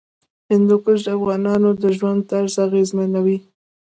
هندوکش 0.51 0.99
د 1.03 1.07
افغانانو 1.17 1.69
د 1.81 1.83
ژوند 1.97 2.21
طرز 2.31 2.55
اغېزمنوي. 2.67 3.37